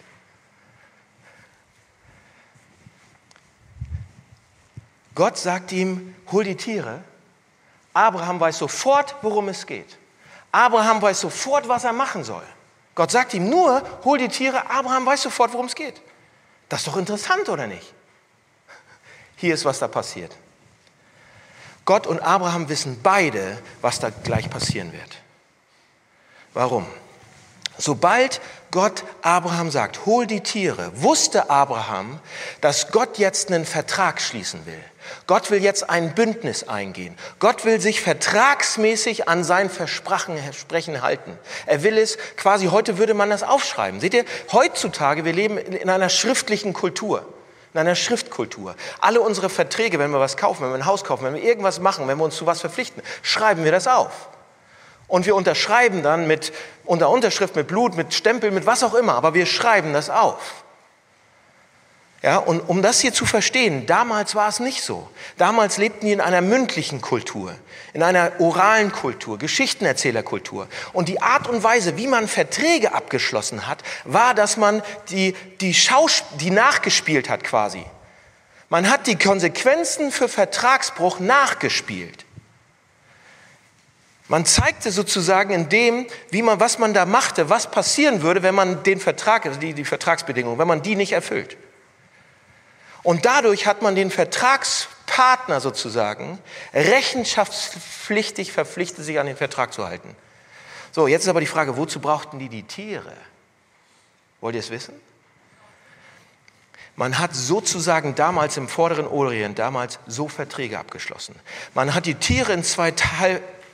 [5.14, 7.04] Gott sagt ihm, hol die Tiere.
[7.92, 9.98] Abraham weiß sofort, worum es geht.
[10.50, 12.42] Abraham weiß sofort, was er machen soll.
[12.94, 14.70] Gott sagt ihm nur, hol die Tiere.
[14.70, 16.00] Abraham weiß sofort, worum es geht.
[16.70, 17.92] Das ist doch interessant, oder nicht?
[19.36, 20.34] Hier ist, was da passiert.
[21.84, 25.18] Gott und Abraham wissen beide, was da gleich passieren wird.
[26.54, 26.86] Warum?
[27.80, 28.40] Sobald
[28.70, 32.20] Gott Abraham sagt, hol die Tiere, wusste Abraham,
[32.60, 34.78] dass Gott jetzt einen Vertrag schließen will.
[35.26, 37.16] Gott will jetzt ein Bündnis eingehen.
[37.38, 41.38] Gott will sich vertragsmäßig an sein Versprechen halten.
[41.66, 43.98] Er will es quasi, heute würde man das aufschreiben.
[43.98, 47.26] Seht ihr, heutzutage, wir leben in einer schriftlichen Kultur
[47.72, 48.74] in einer Schriftkultur.
[49.00, 51.78] Alle unsere Verträge, wenn wir was kaufen, wenn wir ein Haus kaufen, wenn wir irgendwas
[51.78, 54.28] machen, wenn wir uns zu was verpflichten, schreiben wir das auf.
[55.10, 56.52] Und wir unterschreiben dann mit
[56.84, 60.64] unter Unterschrift, mit Blut, mit Stempel, mit was auch immer, aber wir schreiben das auf.
[62.22, 65.08] Ja, und um das hier zu verstehen, damals war es nicht so.
[65.36, 67.54] Damals lebten die in einer mündlichen Kultur,
[67.92, 70.68] in einer oralen Kultur, Geschichtenerzählerkultur.
[70.92, 75.74] Und die Art und Weise, wie man Verträge abgeschlossen hat, war, dass man die, die,
[75.74, 77.84] Schaus die nachgespielt hat quasi.
[78.68, 82.26] Man hat die Konsequenzen für Vertragsbruch nachgespielt.
[84.30, 88.54] Man zeigte sozusagen in dem, wie man, was man da machte, was passieren würde, wenn
[88.54, 91.56] man den Vertrag, also die, die Vertragsbedingungen, wenn man die nicht erfüllt.
[93.02, 96.38] Und dadurch hat man den Vertragspartner sozusagen
[96.72, 100.14] rechenschaftspflichtig verpflichtet, sich an den Vertrag zu halten.
[100.92, 103.16] So, jetzt ist aber die Frage, wozu brauchten die die Tiere?
[104.40, 104.94] Wollt ihr es wissen?
[106.94, 111.34] Man hat sozusagen damals im vorderen Orient damals so Verträge abgeschlossen.
[111.74, 112.92] Man hat die Tiere in zwei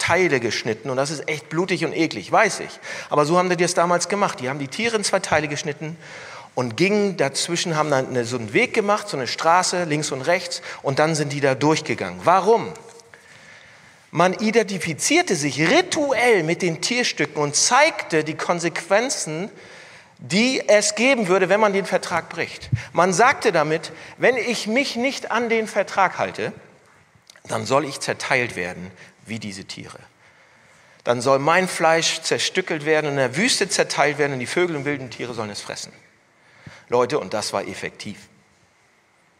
[0.07, 2.71] Teile geschnitten und das ist echt blutig und eklig, weiß ich.
[3.11, 4.39] Aber so haben die das damals gemacht.
[4.39, 5.97] Die haben die Tiere in zwei Teile geschnitten
[6.55, 10.63] und gingen dazwischen, haben dann so einen Weg gemacht, so eine Straße links und rechts
[10.83, 12.21] und dann sind die da durchgegangen.
[12.23, 12.73] Warum?
[14.13, 19.51] Man identifizierte sich rituell mit den Tierstücken und zeigte die Konsequenzen,
[20.19, 22.71] die es geben würde, wenn man den Vertrag bricht.
[22.93, 26.53] Man sagte damit, wenn ich mich nicht an den Vertrag halte,
[27.49, 28.93] dann soll ich zerteilt werden
[29.27, 29.99] wie diese Tiere.
[31.05, 34.85] Dann soll mein Fleisch zerstückelt werden in der Wüste zerteilt werden und die Vögel und
[34.85, 35.93] wilden Tiere sollen es fressen.
[36.89, 38.19] Leute, und das war effektiv.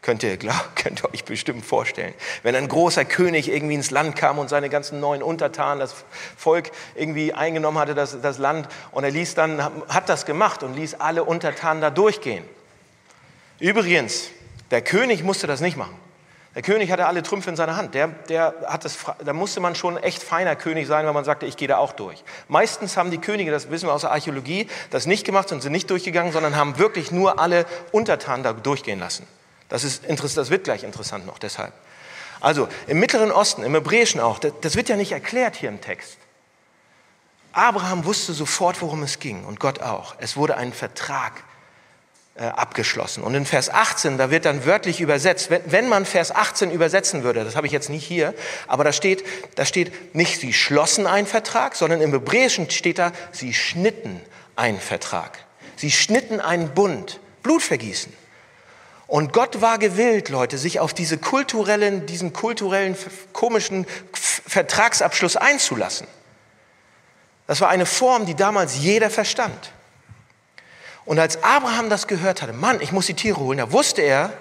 [0.01, 0.37] Könnt ihr,
[0.75, 2.13] könnt ihr euch bestimmt vorstellen.
[2.43, 5.93] Wenn ein großer König irgendwie ins Land kam und seine ganzen neuen Untertanen, das
[6.37, 10.73] Volk irgendwie eingenommen hatte, das, das Land, und er ließ dann, hat das gemacht und
[10.73, 12.45] ließ alle Untertanen da durchgehen.
[13.59, 14.29] Übrigens,
[14.71, 16.06] der König musste das nicht machen.
[16.57, 17.93] Der König hatte alle Trümpfe in seiner Hand.
[17.93, 21.45] Der, der hat das, da musste man schon echt feiner König sein, wenn man sagte,
[21.45, 22.23] ich gehe da auch durch.
[22.47, 25.71] Meistens haben die Könige, das wissen wir aus der Archäologie, das nicht gemacht und sind
[25.71, 29.27] nicht durchgegangen, sondern haben wirklich nur alle Untertanen da durchgehen lassen.
[29.69, 31.73] Das, ist, das wird gleich interessant noch deshalb.
[32.41, 35.79] Also im Mittleren Osten, im Hebräischen auch, das, das wird ja nicht erklärt hier im
[35.79, 36.17] Text.
[37.51, 40.15] Abraham wusste sofort, worum es ging und Gott auch.
[40.17, 41.33] Es wurde ein Vertrag
[42.45, 43.23] abgeschlossen.
[43.23, 47.23] Und in Vers 18, da wird dann wörtlich übersetzt, wenn, wenn man Vers 18 übersetzen
[47.23, 48.33] würde, das habe ich jetzt nicht hier,
[48.67, 53.11] aber da steht, da steht nicht, sie schlossen einen Vertrag, sondern im Hebräischen steht da,
[53.31, 54.21] sie schnitten
[54.55, 55.39] einen Vertrag.
[55.75, 58.13] Sie schnitten einen Bund, Blutvergießen.
[59.07, 62.97] Und Gott war gewillt, Leute, sich auf diese kulturellen, diesen kulturellen,
[63.31, 66.07] komischen Vertragsabschluss einzulassen.
[67.47, 69.71] Das war eine Form, die damals jeder verstand.
[71.07, 74.33] Und als Abraham das gehört hatte, Mann, ich muss die Tiere holen, da wusste er,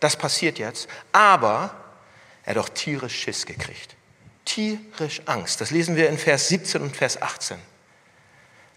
[0.00, 1.74] das passiert jetzt, aber
[2.44, 3.96] er hat doch tierisch Schiss gekriegt.
[4.44, 5.62] Tierisch Angst.
[5.62, 7.58] Das lesen wir in Vers 17 und Vers 18.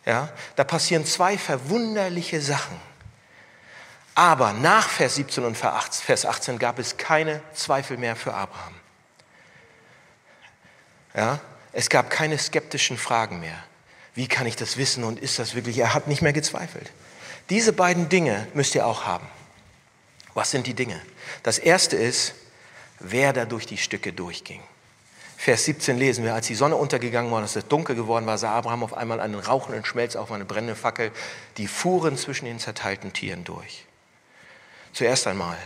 [0.05, 2.79] Ja, da passieren zwei verwunderliche Sachen.
[4.15, 8.75] Aber nach Vers 17 und Vers 18 gab es keine Zweifel mehr für Abraham.
[11.13, 11.41] Ja,
[11.73, 13.61] es gab keine skeptischen Fragen mehr.
[14.13, 15.77] Wie kann ich das wissen und ist das wirklich?
[15.79, 16.89] Er hat nicht mehr gezweifelt.
[17.49, 19.27] Diese beiden Dinge müsst ihr auch haben.
[20.33, 20.99] Was sind die Dinge?
[21.43, 22.33] Das erste ist,
[22.99, 24.61] wer da durch die Stücke durchging.
[25.37, 28.53] Vers 17 lesen wir, als die Sonne untergegangen war und es dunkel geworden war, sah
[28.53, 31.11] Abraham auf einmal einen rauchenden Schmelz auf eine brennende Fackel.
[31.57, 33.85] Die fuhren zwischen den zerteilten Tieren durch.
[34.93, 35.57] Zuerst einmal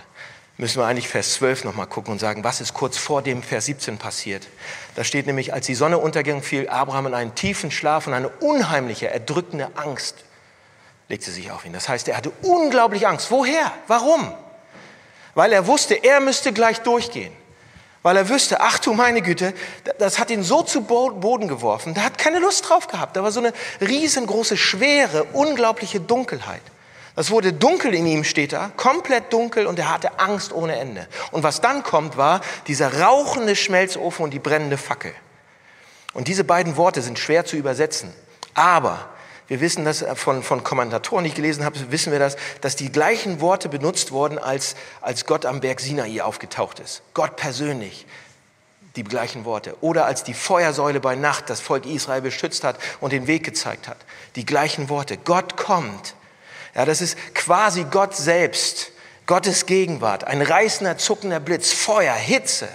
[0.58, 3.66] müssen wir eigentlich Vers 12 nochmal gucken und sagen, was ist kurz vor dem Vers
[3.66, 4.48] 17 passiert.
[4.96, 8.30] Da steht nämlich, als die Sonne unterging, fiel Abraham in einen tiefen Schlaf und eine
[8.30, 10.26] unheimliche, erdrückende Angst
[11.10, 11.74] legte sich auf ihn.
[11.74, 13.32] Das heißt, er hatte unglaublich Angst.
[13.32, 13.72] Woher?
[13.88, 14.34] Warum?
[15.36, 17.34] Weil er wusste, er müsste gleich durchgehen.
[18.04, 19.54] weil er wüsste, ach du meine Güte,
[20.00, 23.18] das hat ihn so zu Boden geworfen, der hat keine Lust drauf gehabt.
[23.18, 26.62] Da war so eine riesengroße, schwere, unglaubliche Dunkelheit.
[27.18, 31.08] Das wurde dunkel in ihm, steht da, komplett dunkel und er hatte Angst ohne Ende.
[31.32, 35.14] Und was dann kommt, war dieser rauchende Schmelzofen und die brennende Fackel.
[36.14, 38.14] Und diese beiden Worte sind schwer zu übersetzen.
[38.54, 39.10] Aber
[39.48, 42.92] wir wissen das von, von Kommentatoren, die ich gelesen habe, wissen wir das, dass die
[42.92, 47.02] gleichen Worte benutzt wurden, als, als Gott am Berg Sinai aufgetaucht ist.
[47.14, 48.06] Gott persönlich,
[48.98, 49.76] die gleichen Worte.
[49.80, 53.88] Oder als die Feuersäule bei Nacht das Volk Israel beschützt hat und den Weg gezeigt
[53.88, 53.98] hat.
[54.36, 55.18] Die gleichen Worte.
[55.18, 56.16] Gott kommt.
[56.76, 58.92] Ja, das ist quasi Gott selbst.
[59.28, 60.26] Gottes Gegenwart.
[60.26, 61.72] Ein reißender, zuckender Blitz.
[61.72, 62.68] Feuer, Hitze.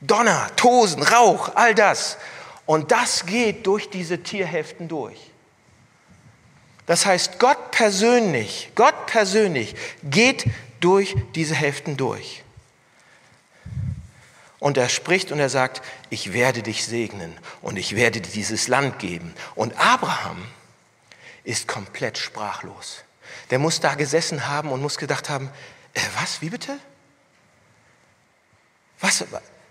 [0.00, 2.18] Donner, Tosen, Rauch, all das.
[2.66, 5.30] Und das geht durch diese Tierhälften durch.
[6.86, 10.46] Das heißt, Gott persönlich, Gott persönlich geht
[10.80, 12.42] durch diese Hälften durch.
[14.58, 18.68] Und er spricht und er sagt, ich werde dich segnen und ich werde dir dieses
[18.68, 19.34] Land geben.
[19.54, 20.42] Und Abraham
[21.42, 23.04] ist komplett sprachlos.
[23.50, 25.50] Der muss da gesessen haben und muss gedacht haben,
[25.92, 26.78] äh, was, wie bitte?
[29.00, 29.24] Was,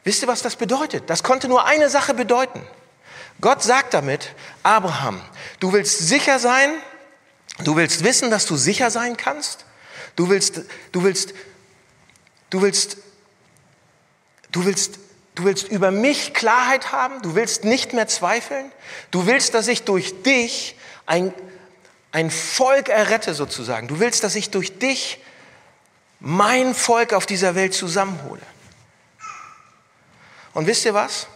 [0.03, 1.09] wisst ihr, was das bedeutet?
[1.09, 2.61] Das konnte nur eine Sache bedeuten.
[3.43, 5.21] Gott sagt damit, Abraham,
[5.59, 6.71] du willst sicher sein,
[7.65, 9.65] du willst wissen, dass du sicher sein kannst,
[10.15, 10.61] du willst,
[10.93, 11.33] du willst,
[12.49, 12.95] du willst,
[14.53, 14.97] du willst,
[15.35, 18.71] du willst über mich Klarheit haben, du willst nicht mehr zweifeln,
[19.11, 21.33] du willst, dass ich durch dich ein,
[22.13, 25.19] ein Volk errette sozusagen, du willst, dass ich durch dich
[26.21, 28.39] mein Volk auf dieser Welt zusammenhole.
[30.53, 31.27] Und wisst ihr was?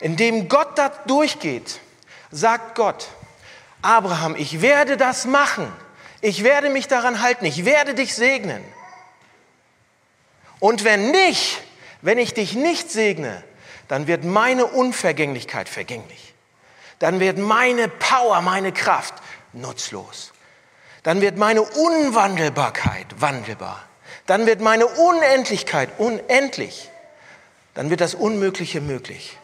[0.00, 1.80] Indem Gott da durchgeht,
[2.30, 3.08] sagt Gott,
[3.82, 5.72] Abraham, ich werde das machen.
[6.20, 7.44] Ich werde mich daran halten.
[7.44, 8.64] Ich werde dich segnen.
[10.60, 11.62] Und wenn nicht,
[12.02, 13.44] wenn ich dich nicht segne,
[13.86, 16.34] dann wird meine Unvergänglichkeit vergänglich.
[16.98, 19.14] Dann wird meine Power, meine Kraft
[19.52, 20.32] nutzlos.
[21.04, 23.84] Dann wird meine Unwandelbarkeit wandelbar.
[24.26, 26.90] Dann wird meine Unendlichkeit unendlich.
[27.74, 29.38] Dann wird das Unmögliche möglich.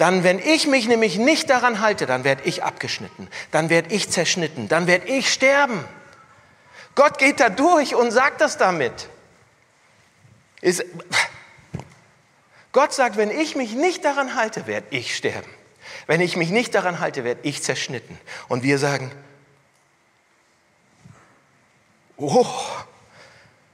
[0.00, 4.08] Dann, wenn ich mich nämlich nicht daran halte, dann werde ich abgeschnitten, dann werde ich
[4.08, 5.84] zerschnitten, dann werde ich sterben.
[6.94, 9.10] Gott geht da durch und sagt das damit.
[10.62, 10.86] Ist,
[12.72, 15.50] Gott sagt, wenn ich mich nicht daran halte, werde ich sterben.
[16.06, 18.18] Wenn ich mich nicht daran halte, werde ich zerschnitten.
[18.48, 19.12] Und wir sagen,
[22.16, 22.46] oh,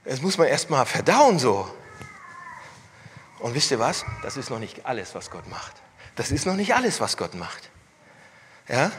[0.05, 1.73] das muss man erst mal verdauen so.
[3.39, 4.05] Und wisst ihr was?
[4.25, 5.86] Das ist noch nicht alles, was Gott macht.
[6.17, 7.71] Das ist noch nicht alles, was Gott macht.
[8.69, 8.91] Ja?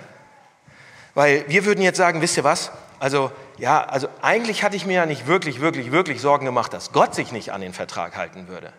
[1.14, 2.72] Weil wir würden jetzt sagen, wisst ihr was?
[3.00, 6.92] Also, ja, also eigentlich hatte ich mir ja nicht wirklich, wirklich, wirklich Sorgen gemacht, dass
[6.92, 8.72] Gott sich nicht an den Vertrag halten würde.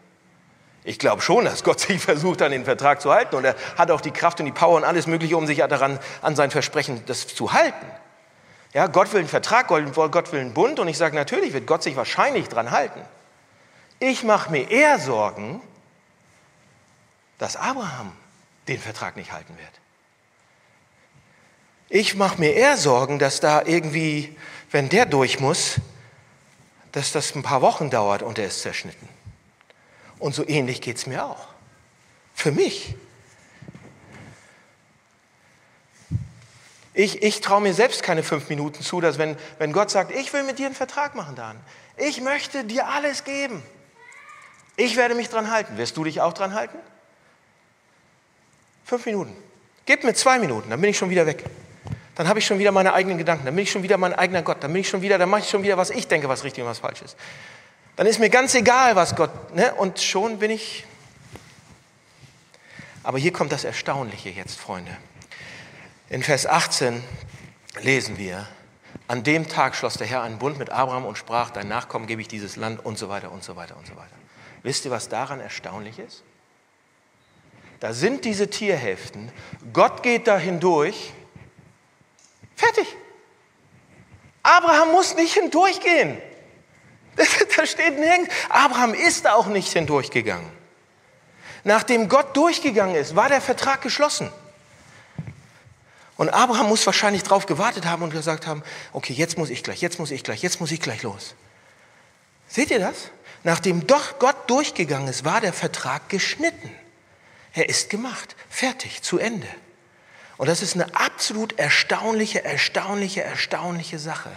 [0.84, 3.90] Ich glaube schon, dass Gott sich versucht, an den Vertrag zu halten und er hat
[3.90, 7.02] auch die Kraft und die Power und alles Mögliche, um sich daran, an sein Versprechen
[7.06, 7.86] das zu halten.
[8.72, 11.82] Ja, Gott will einen Vertrag, Gott will einen Bund und ich sage, natürlich wird Gott
[11.82, 13.00] sich wahrscheinlich daran halten.
[13.98, 15.60] Ich mache mir eher Sorgen,
[17.38, 18.12] dass Abraham
[18.68, 19.68] den Vertrag nicht halten wird.
[21.88, 24.36] Ich mache mir eher Sorgen, dass da irgendwie,
[24.70, 25.76] wenn der durch muss,
[26.92, 29.08] dass das ein paar Wochen dauert und er ist zerschnitten.
[30.18, 31.48] Und so ähnlich geht es mir auch.
[32.34, 32.94] Für mich.
[36.92, 40.32] Ich, ich traue mir selbst keine fünf Minuten zu, dass wenn, wenn Gott sagt, ich
[40.32, 41.58] will mit dir einen Vertrag machen, Dan,
[41.96, 43.62] ich möchte dir alles geben.
[44.76, 45.76] Ich werde mich dran halten.
[45.76, 46.78] Wirst du dich auch dran halten?
[48.88, 49.36] Fünf Minuten.
[49.84, 51.44] Gebt mir zwei Minuten, dann bin ich schon wieder weg.
[52.14, 54.40] Dann habe ich schon wieder meine eigenen Gedanken, dann bin ich schon wieder mein eigener
[54.40, 56.42] Gott, dann bin ich schon wieder, dann mache ich schon wieder, was ich denke, was
[56.42, 57.14] richtig und was falsch ist.
[57.96, 59.74] Dann ist mir ganz egal, was Gott, ne?
[59.74, 60.86] und schon bin ich.
[63.02, 64.96] Aber hier kommt das Erstaunliche jetzt, Freunde.
[66.08, 67.04] In Vers 18
[67.82, 68.48] lesen wir,
[69.06, 72.22] an dem Tag schloss der Herr einen Bund mit Abraham und sprach, dein Nachkommen gebe
[72.22, 74.16] ich dieses Land und so weiter und so weiter und so weiter.
[74.62, 76.24] Wisst ihr, was daran erstaunlich ist?
[77.80, 79.30] Da sind diese Tierhälften.
[79.72, 81.12] Gott geht da hindurch.
[82.56, 82.86] Fertig.
[84.42, 86.20] Abraham muss nicht hindurchgehen.
[87.56, 88.32] Da steht nirgends.
[88.48, 90.48] Abraham ist auch nicht hindurchgegangen.
[91.64, 94.30] Nachdem Gott durchgegangen ist, war der Vertrag geschlossen.
[96.16, 98.62] Und Abraham muss wahrscheinlich darauf gewartet haben und gesagt haben,
[98.92, 101.34] okay, jetzt muss ich gleich, jetzt muss ich gleich, jetzt muss ich gleich los.
[102.46, 103.10] Seht ihr das?
[103.44, 106.70] Nachdem doch Gott durchgegangen ist, war der Vertrag geschnitten.
[107.54, 109.48] Er ist gemacht, fertig, zu Ende.
[110.36, 114.30] Und das ist eine absolut erstaunliche, erstaunliche, erstaunliche Sache.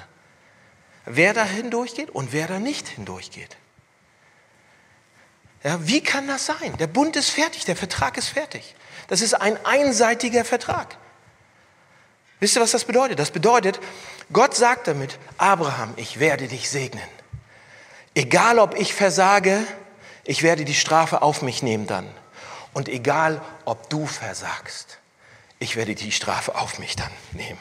[1.06, 3.58] Wer da hindurchgeht und wer da nicht hindurchgeht.
[5.63, 6.76] Ja, wie kann das sein?
[6.80, 8.76] Der Bund ist fertig, der Vertrag ist fertig.
[9.08, 10.97] Das ist ein einseitiger Vertrag.
[12.39, 13.19] Wisst ihr, was das bedeutet?
[13.19, 13.80] Das bedeutet,
[14.34, 17.04] Gott sagt damit, Abraham, ich werde dich segnen.
[18.15, 19.63] Egal ob ich versage,
[20.24, 22.10] ich werde die Strafe auf mich nehmen dann.
[22.73, 24.99] Und egal ob du versagst,
[25.60, 27.60] ich werde die Strafe auf mich dann nehmen.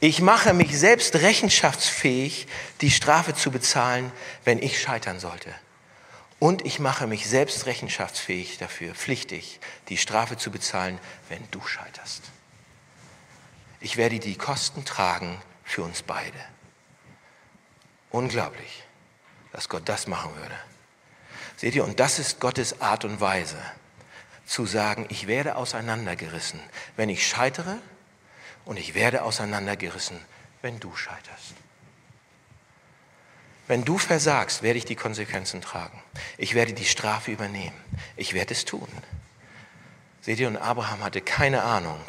[0.00, 2.46] Ich mache mich selbst rechenschaftsfähig,
[2.80, 4.10] die Strafe zu bezahlen,
[4.44, 5.54] wenn ich scheitern sollte.
[6.38, 12.22] Und ich mache mich selbst rechenschaftsfähig dafür, pflichtig, die Strafe zu bezahlen, wenn du scheiterst.
[13.80, 16.38] Ich werde die Kosten tragen für uns beide.
[18.10, 18.84] Unglaublich,
[19.52, 20.58] dass Gott das machen würde.
[21.56, 23.58] Seht ihr, und das ist Gottes Art und Weise,
[24.50, 26.58] zu sagen, ich werde auseinandergerissen,
[26.96, 27.76] wenn ich scheitere
[28.64, 30.18] und ich werde auseinandergerissen,
[30.60, 31.54] wenn du scheiterst.
[33.68, 36.02] Wenn du versagst, werde ich die Konsequenzen tragen.
[36.36, 37.80] Ich werde die Strafe übernehmen.
[38.16, 38.88] Ich werde es tun.
[40.20, 42.02] Seht ihr, und Abraham hatte keine Ahnung,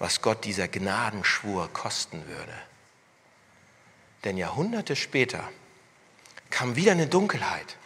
[0.00, 2.54] was Gott dieser Gnadenschwur kosten würde.
[4.24, 5.48] Denn Jahrhunderte später
[6.50, 7.76] kam wieder eine Dunkelheit.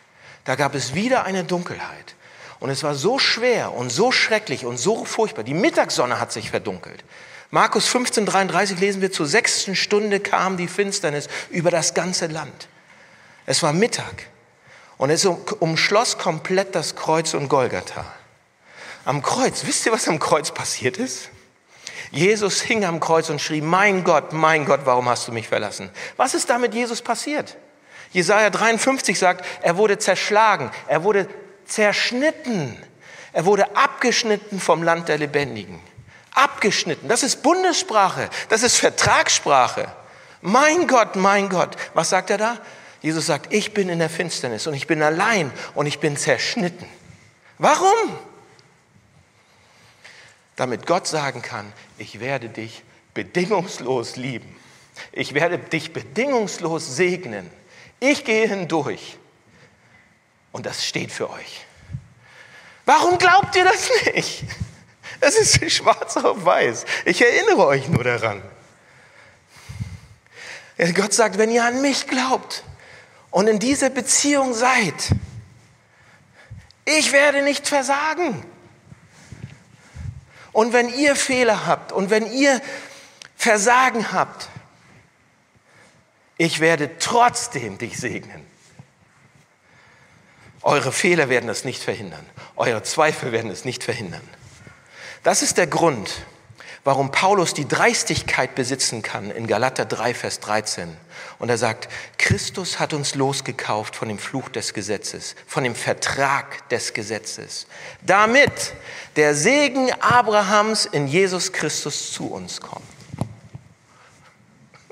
[0.45, 2.15] Da gab es wieder eine Dunkelheit.
[2.59, 5.45] Und es war so schwer und so schrecklich und so furchtbar.
[5.45, 7.05] Die Mittagssonne hat sich verdunkelt.
[7.51, 12.69] Markus 15,33 lesen wir, zur sechsten Stunde kam die Finsternis über das ganze Land.
[13.45, 14.27] Es war Mittag
[14.97, 18.05] und es umschloss komplett das Kreuz und Golgatha.
[19.05, 21.29] Am Kreuz, wisst ihr, was am Kreuz passiert ist?
[22.11, 25.90] Jesus hing am Kreuz und schrie, mein Gott, mein Gott, warum hast du mich verlassen?
[26.16, 27.57] Was ist da mit Jesus passiert?
[28.12, 31.29] Jesaja 53 sagt, er wurde zerschlagen, er wurde
[31.67, 32.77] zerschnitten,
[33.33, 35.81] er wurde abgeschnitten vom Land der Lebendigen.
[36.33, 39.91] Abgeschnitten, das ist Bundessprache, das ist Vertragssprache.
[40.43, 42.59] Mein Gott, mein Gott, was sagt er da?
[43.03, 46.87] Jesus sagt, ich bin in der Finsternis und ich bin allein und ich bin zerschnitten.
[47.59, 48.19] Warum?
[50.57, 52.83] Damit Gott sagen kann, ich werde dich
[53.15, 54.57] bedingungslos lieben.
[55.13, 57.51] Ich werde dich bedingungslos segnen.
[58.01, 59.19] Ich gehe hindurch.
[60.57, 61.66] Und das steht für euch.
[62.87, 64.45] Warum glaubt ihr das nicht?
[65.21, 66.87] Es ist schwarz auf weiß.
[67.05, 68.40] Ich erinnere euch nur daran.
[70.95, 72.64] Gott sagt, wenn ihr an mich glaubt,
[73.31, 75.11] und in dieser Beziehung seid,
[76.87, 78.42] ich werde nicht versagen.
[80.53, 82.62] Und wenn ihr Fehler habt und wenn ihr
[83.37, 84.49] Versagen habt,
[86.38, 88.56] ich werde trotzdem dich segnen.
[90.67, 92.27] Eure Fehler werden es nicht verhindern.
[92.57, 94.29] Eure Zweifel werden es nicht verhindern.
[95.23, 96.11] Das ist der Grund,
[96.83, 100.97] warum Paulus die Dreistigkeit besitzen kann in Galater 3, Vers 13.
[101.39, 106.69] Und er sagt, Christus hat uns losgekauft von dem Fluch des Gesetzes, von dem Vertrag
[106.69, 107.69] des Gesetzes,
[108.03, 108.75] damit
[109.15, 112.83] der Segen Abrahams in Jesus Christus zu uns kommt.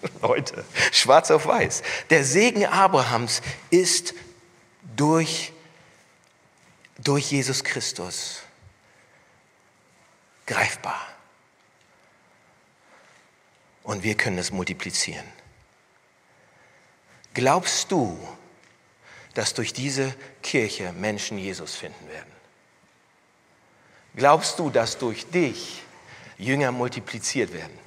[0.23, 1.83] Leute, schwarz auf weiß.
[2.11, 4.15] Der Segen Abrahams ist
[4.95, 5.51] durch,
[7.05, 8.43] durch Jesus Christus
[10.47, 11.07] greifbar
[13.83, 15.27] und wir können es multiplizieren.
[17.35, 18.19] Glaubst du,
[19.35, 22.33] dass durch diese Kirche Menschen Jesus finden werden?
[24.17, 25.83] Glaubst du, dass durch dich
[26.38, 27.79] Jünger multipliziert werden?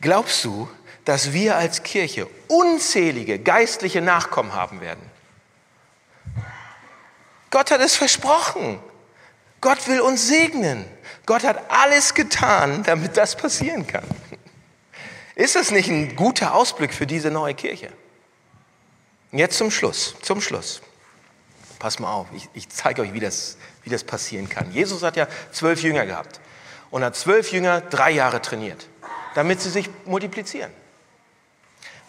[0.00, 0.68] Glaubst du,
[1.06, 5.00] dass wir als Kirche unzählige geistliche Nachkommen haben werden?
[7.50, 8.80] Gott hat es versprochen.
[9.60, 10.84] Gott will uns segnen.
[11.24, 14.04] Gott hat alles getan, damit das passieren kann.
[15.36, 17.92] Ist das nicht ein guter Ausblick für diese neue Kirche?
[19.30, 20.82] Jetzt zum Schluss, zum Schluss.
[21.78, 24.72] Pass mal auf, ich, ich zeige euch, wie das, wie das passieren kann.
[24.72, 26.40] Jesus hat ja zwölf Jünger gehabt
[26.90, 28.88] und hat zwölf Jünger drei Jahre trainiert,
[29.34, 30.72] damit sie sich multiplizieren.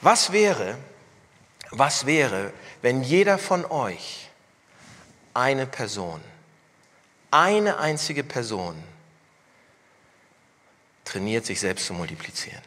[0.01, 0.77] Was wäre,
[1.71, 4.29] was wäre, wenn jeder von euch
[5.33, 6.21] eine Person
[7.31, 8.81] eine einzige Person
[11.05, 12.61] trainiert, sich selbst zu multiplizieren.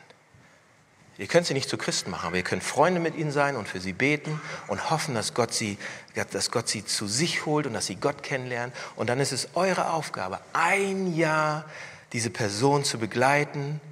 [1.18, 3.68] Ihr könnt sie nicht zu Christen machen, aber ihr könnt Freunde mit ihnen sein und
[3.68, 5.76] für sie beten und hoffen, dass Gott sie,
[6.14, 8.72] dass Gott sie zu sich holt und dass sie Gott kennenlernen.
[8.96, 11.68] Und dann ist es eure Aufgabe, ein Jahr
[12.14, 13.82] diese Person zu begleiten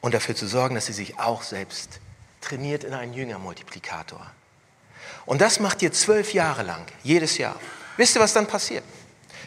[0.00, 2.00] und dafür zu sorgen, dass sie sich auch selbst
[2.40, 4.30] trainiert in einen Jüngermultiplikator.
[5.26, 7.56] Und das macht ihr zwölf Jahre lang, jedes Jahr.
[7.96, 8.84] Wisst ihr, was dann passiert?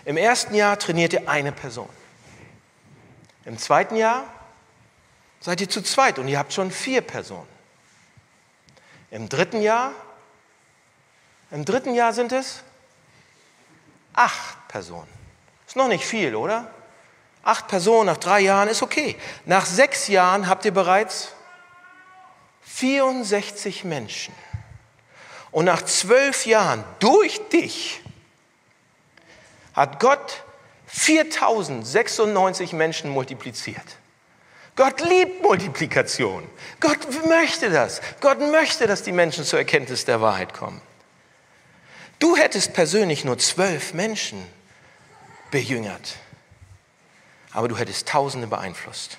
[0.05, 1.89] Im ersten Jahr trainiert ihr eine Person.
[3.45, 4.25] Im zweiten Jahr
[5.39, 7.47] seid ihr zu zweit und ihr habt schon vier Personen.
[9.11, 9.91] Im dritten Jahr,
[11.51, 12.63] im dritten Jahr sind es
[14.13, 15.09] acht Personen.
[15.67, 16.67] Ist noch nicht viel, oder?
[17.43, 19.17] Acht Personen nach drei Jahren ist okay.
[19.45, 21.33] Nach sechs Jahren habt ihr bereits
[22.65, 24.33] 64 Menschen.
[25.51, 28.01] Und nach zwölf Jahren durch dich
[29.73, 30.43] hat Gott
[30.87, 33.97] 4096 Menschen multipliziert.
[34.75, 36.47] Gott liebt Multiplikation.
[36.79, 38.01] Gott möchte das.
[38.21, 40.81] Gott möchte, dass die Menschen zur Erkenntnis der Wahrheit kommen.
[42.17, 44.43] Du hättest persönlich nur zwölf Menschen
[45.51, 46.15] bejüngert,
[47.51, 49.17] aber du hättest Tausende beeinflusst.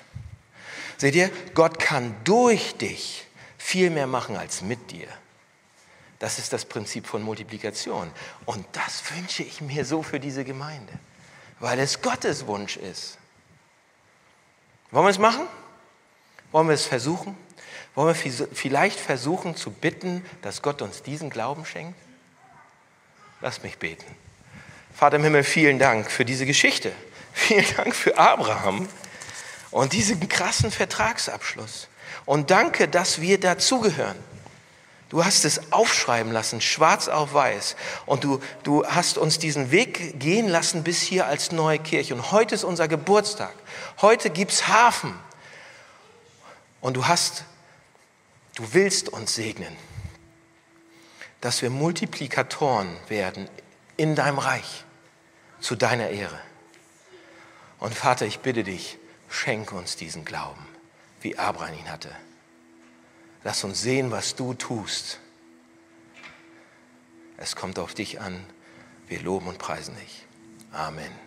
[0.96, 3.23] Seht ihr, Gott kann durch dich
[3.64, 5.08] viel mehr machen als mit dir.
[6.18, 8.10] Das ist das Prinzip von Multiplikation.
[8.44, 10.92] Und das wünsche ich mir so für diese Gemeinde,
[11.60, 13.16] weil es Gottes Wunsch ist.
[14.90, 15.46] Wollen wir es machen?
[16.52, 17.38] Wollen wir es versuchen?
[17.94, 21.98] Wollen wir vielleicht versuchen zu bitten, dass Gott uns diesen Glauben schenkt?
[23.40, 24.04] Lass mich beten.
[24.94, 26.92] Vater im Himmel, vielen Dank für diese Geschichte.
[27.32, 28.90] Vielen Dank für Abraham
[29.70, 31.88] und diesen krassen Vertragsabschluss.
[32.26, 34.16] Und danke, dass wir dazugehören.
[35.10, 37.76] Du hast es aufschreiben lassen, schwarz auf weiß.
[38.06, 42.14] Und du, du hast uns diesen Weg gehen lassen bis hier als neue Kirche.
[42.14, 43.54] Und heute ist unser Geburtstag.
[44.00, 45.14] Heute gibt es Hafen.
[46.80, 47.44] Und du hast,
[48.56, 49.76] du willst uns segnen,
[51.40, 53.48] dass wir Multiplikatoren werden
[53.96, 54.84] in deinem Reich
[55.60, 56.40] zu deiner Ehre.
[57.78, 58.98] Und Vater, ich bitte dich,
[59.28, 60.66] schenke uns diesen Glauben,
[61.24, 62.14] wie Abraham ihn hatte.
[63.42, 65.18] Lass uns sehen, was du tust.
[67.38, 68.44] Es kommt auf dich an.
[69.08, 70.26] Wir loben und preisen dich.
[70.70, 71.23] Amen.